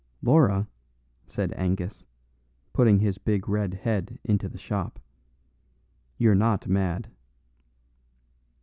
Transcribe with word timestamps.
"Laura," 0.23 0.67
said 1.27 1.53
Angus, 1.55 2.05
putting 2.73 2.97
his 2.97 3.19
big 3.19 3.47
red 3.47 3.75
head 3.75 4.17
into 4.23 4.49
the 4.49 4.57
shop, 4.57 4.99
"you're 6.17 6.33
not 6.33 6.67
mad." 6.67 7.07